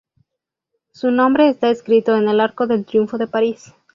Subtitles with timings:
[0.89, 3.75] Su nombre está escrito en el Arco del Triunfo de París.